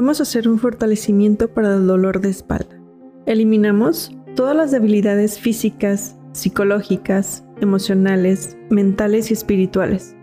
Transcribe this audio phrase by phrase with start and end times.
[0.00, 2.80] Vamos a hacer un fortalecimiento para el dolor de espalda.
[3.26, 10.14] Eliminamos todas las debilidades físicas, psicológicas, emocionales, mentales y espirituales.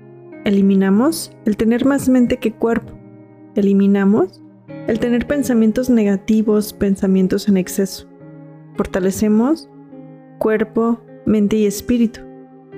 [0.46, 2.98] Eliminamos el tener más mente que cuerpo.
[3.56, 4.42] Eliminamos
[4.88, 8.07] el tener pensamientos negativos, pensamientos en exceso.
[8.78, 9.70] Fortalecemos
[10.39, 12.21] cuerpo, mente y espíritu.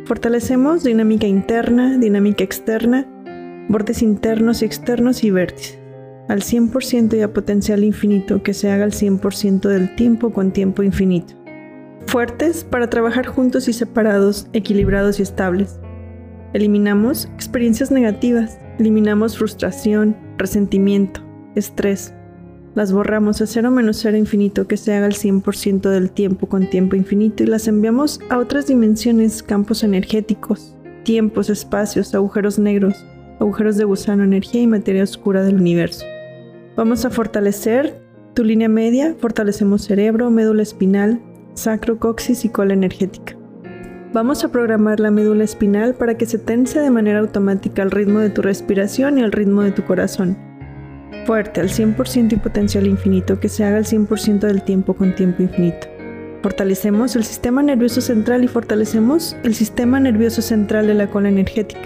[0.05, 3.05] Fortalecemos dinámica interna, dinámica externa,
[3.69, 5.76] bordes internos y externos y vértices.
[6.27, 10.83] Al 100% y a potencial infinito que se haga al 100% del tiempo con tiempo
[10.83, 11.33] infinito.
[12.07, 15.79] Fuertes para trabajar juntos y separados, equilibrados y estables.
[16.53, 21.21] Eliminamos experiencias negativas, eliminamos frustración, resentimiento,
[21.55, 22.13] estrés.
[22.75, 26.69] Las borramos a cero menos cero infinito que se haga el 100% del tiempo con
[26.69, 33.05] tiempo infinito y las enviamos a otras dimensiones, campos energéticos, tiempos, espacios, agujeros negros,
[33.39, 36.05] agujeros de gusano, energía y materia oscura del universo.
[36.77, 37.99] Vamos a fortalecer
[38.35, 41.19] tu línea media, fortalecemos cerebro, médula espinal,
[41.55, 43.35] sacro, coxis y cola energética.
[44.13, 48.19] Vamos a programar la médula espinal para que se tense de manera automática al ritmo
[48.19, 50.37] de tu respiración y al ritmo de tu corazón
[51.25, 55.41] fuerte al 100% y potencial infinito que se haga al 100% del tiempo con tiempo
[55.41, 55.87] infinito.
[56.43, 61.81] Fortalecemos el sistema nervioso central y fortalecemos el sistema nervioso central de la cola energética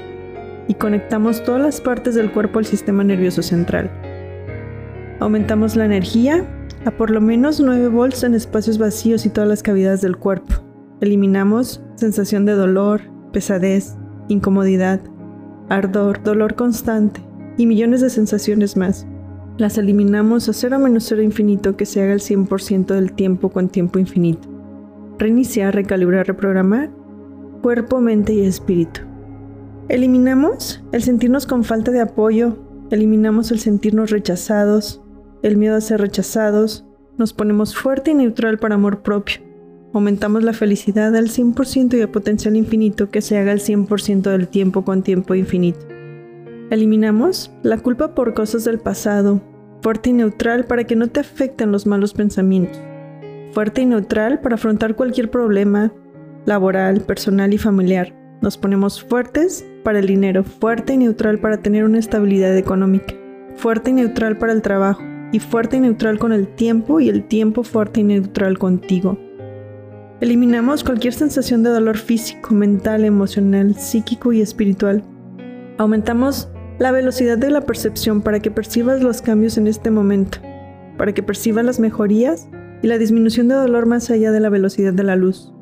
[0.67, 3.89] y conectamos todas las partes del cuerpo al sistema nervioso central.
[5.21, 6.47] Aumentamos la energía
[6.83, 10.55] a por lo menos 9 volts en espacios vacíos y todas las cavidades del cuerpo.
[10.99, 13.97] Eliminamos sensación de dolor, pesadez,
[14.29, 14.99] incomodidad,
[15.69, 17.21] ardor, dolor constante
[17.55, 19.05] y millones de sensaciones más.
[19.59, 23.69] Las eliminamos a cero menos cero infinito que se haga el 100% del tiempo con
[23.69, 24.49] tiempo infinito.
[25.19, 26.89] Reiniciar, recalibrar, reprogramar.
[27.61, 29.01] Cuerpo, mente y espíritu.
[29.87, 32.57] Eliminamos el sentirnos con falta de apoyo,
[32.89, 35.03] eliminamos el sentirnos rechazados,
[35.43, 36.85] el miedo a ser rechazados,
[37.17, 39.41] nos ponemos fuerte y neutral para amor propio.
[39.93, 44.47] Aumentamos la felicidad al 100% y a potencial infinito que se haga el 100% del
[44.47, 45.85] tiempo con tiempo infinito.
[46.69, 49.41] Eliminamos la culpa por cosas del pasado,
[49.81, 52.79] fuerte y neutral para que no te afecten los malos pensamientos,
[53.51, 55.91] fuerte y neutral para afrontar cualquier problema
[56.45, 58.15] laboral, personal y familiar.
[58.41, 63.13] Nos ponemos fuertes para el dinero, fuerte y neutral para tener una estabilidad económica,
[63.57, 67.23] fuerte y neutral para el trabajo y fuerte y neutral con el tiempo y el
[67.23, 69.17] tiempo fuerte y neutral contigo.
[70.21, 75.03] Eliminamos cualquier sensación de dolor físico, mental, emocional, psíquico y espiritual.
[75.79, 76.47] Aumentamos
[76.77, 80.37] la velocidad de la percepción para que percibas los cambios en este momento,
[80.97, 82.47] para que percibas las mejorías
[82.83, 85.53] y la disminución de dolor más allá de la velocidad de la luz.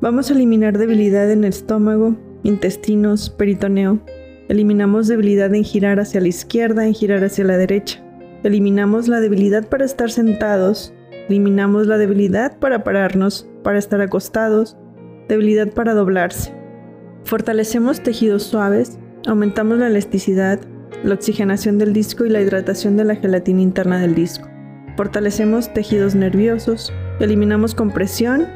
[0.00, 3.98] Vamos a eliminar debilidad en el estómago, intestinos, peritoneo.
[4.48, 8.05] Eliminamos debilidad en girar hacia la izquierda, en girar hacia la derecha.
[8.46, 10.94] Eliminamos la debilidad para estar sentados.
[11.28, 14.76] Eliminamos la debilidad para pararnos, para estar acostados.
[15.28, 16.54] Debilidad para doblarse.
[17.24, 20.60] Fortalecemos tejidos suaves, Aumentamos la elasticidad,
[21.02, 24.46] la oxigenación del disco y la hidratación de la gelatina interna del disco.
[24.96, 28.46] Fortalecemos tejidos nerviosos, eliminamos compresión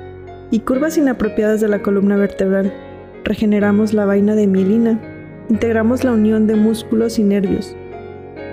[0.52, 2.72] y curvas inapropiadas de la columna vertebral.
[3.24, 5.00] Regeneramos la vaina de mielina,
[5.48, 7.76] integramos la unión de músculos y nervios.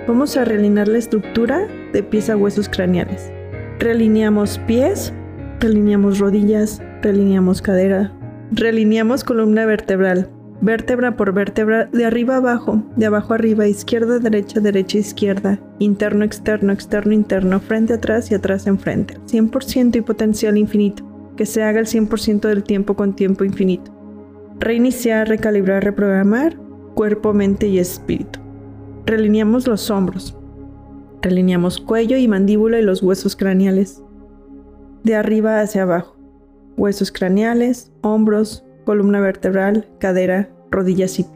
[0.08, 3.30] Vamos a realinear la estructura de pies a huesos craneales.
[3.78, 5.12] Realineamos pies,
[5.60, 8.10] realineamos rodillas, realineamos cadera,
[8.50, 10.30] realineamos columna vertebral,
[10.62, 16.72] vértebra por vértebra, de arriba abajo, de abajo arriba, izquierda, derecha, derecha, izquierda, interno, externo,
[16.72, 19.18] externo, interno, frente, atrás y atrás, enfrente.
[19.26, 21.04] 100% y potencial infinito,
[21.36, 23.94] que se haga el 100% del tiempo con tiempo infinito.
[24.58, 26.56] Reiniciar, recalibrar, reprogramar,
[26.94, 28.47] cuerpo, mente y espíritu.
[29.08, 30.36] Relineamos los hombros.
[31.22, 34.02] Relineamos cuello y mandíbula y los huesos craneales.
[35.02, 36.18] De arriba hacia abajo.
[36.76, 41.26] Huesos craneales, hombros, columna vertebral, cadera, rodillas y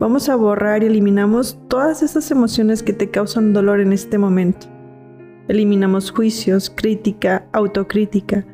[0.00, 4.66] Vamos a borrar y eliminamos todas esas emociones que te causan dolor en este momento.
[5.46, 8.44] Eliminamos juicios, crítica, autocrítica,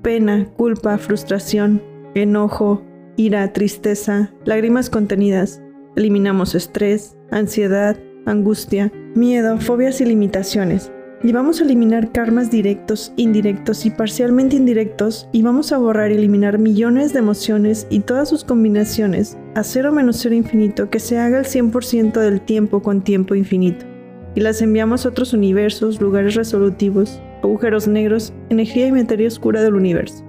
[0.00, 1.82] pena, culpa, frustración,
[2.14, 2.82] enojo,
[3.16, 5.60] ira, tristeza, lágrimas contenidas.
[5.96, 7.96] Eliminamos estrés, ansiedad,
[8.26, 10.92] angustia, miedo, fobias y limitaciones.
[11.22, 16.16] Y vamos a eliminar karmas directos, indirectos y parcialmente indirectos y vamos a borrar y
[16.16, 21.18] eliminar millones de emociones y todas sus combinaciones a cero menos cero infinito que se
[21.18, 23.86] haga el 100% del tiempo con tiempo infinito.
[24.34, 29.76] Y las enviamos a otros universos, lugares resolutivos, agujeros negros, energía y materia oscura del
[29.76, 30.22] universo.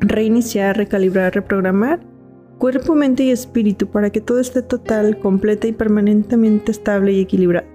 [0.00, 2.11] Reiniciar, recalibrar, reprogramar
[2.58, 7.66] cuerpo, mente y espíritu para que todo esté total, completa y permanentemente estable y equilibrado.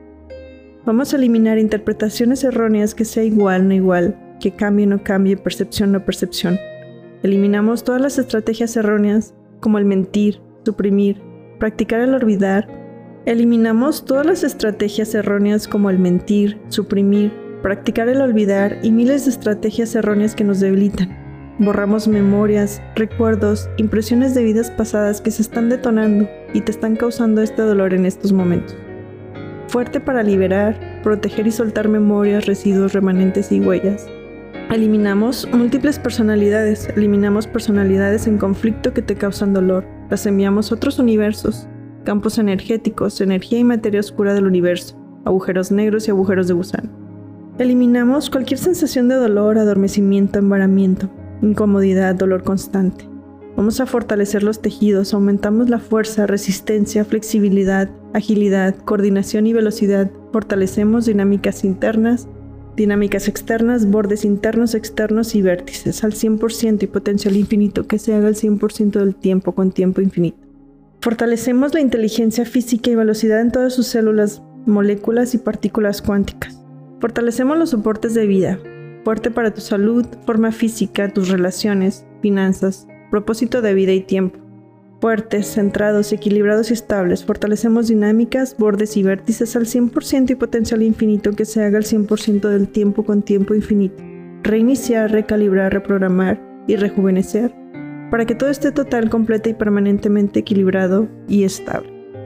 [0.85, 5.91] Vamos a eliminar interpretaciones erróneas que sea igual, no igual, que cambie, no cambie, percepción,
[5.91, 6.57] no percepción.
[7.23, 11.21] Eliminamos todas las estrategias erróneas como el mentir, suprimir,
[11.59, 12.67] practicar el olvidar.
[13.25, 19.31] Eliminamos todas las estrategias erróneas como el mentir, suprimir, practicar el olvidar y miles de
[19.31, 21.26] estrategias erróneas que nos debilitan.
[21.59, 27.41] Borramos memorias, recuerdos, impresiones de vidas pasadas que se están detonando y te están causando
[27.41, 28.77] este dolor en estos momentos.
[29.67, 34.05] Fuerte para liberar, proteger y soltar memorias, residuos, remanentes y huellas.
[34.69, 40.99] Eliminamos múltiples personalidades, eliminamos personalidades en conflicto que te causan dolor, las enviamos a otros
[40.99, 41.67] universos,
[42.03, 44.95] campos energéticos, energía y materia oscura del universo,
[45.25, 46.89] agujeros negros y agujeros de gusano.
[47.57, 51.09] Eliminamos cualquier sensación de dolor, adormecimiento, embaramiento,
[51.41, 53.07] incomodidad, dolor constante.
[53.55, 61.07] Vamos a fortalecer los tejidos, aumentamos la fuerza, resistencia, flexibilidad, agilidad, coordinación y velocidad, fortalecemos
[61.07, 62.27] dinámicas internas,
[62.75, 68.27] dinámicas externas, bordes internos, externos y vértices al 100% y potencial infinito que se haga
[68.27, 70.37] al 100% del tiempo con tiempo infinito.
[71.01, 76.63] Fortalecemos la inteligencia física y velocidad en todas sus células, moléculas y partículas cuánticas.
[76.99, 78.59] Fortalecemos los soportes de vida,
[79.07, 84.37] fuerte para tu salud, forma física, tus relaciones, finanzas, propósito de vida y tiempo
[84.99, 87.23] fuertes, centrados, equilibrados y estables.
[87.23, 92.49] Fortalecemos dinámicas, bordes y vértices al 100% y potencial infinito que se haga al 100%
[92.49, 94.03] del tiempo con tiempo infinito.
[94.43, 97.55] Reiniciar, recalibrar, reprogramar y rejuvenecer
[98.11, 101.96] para que todo esté total, completa y permanentemente equilibrado y estable.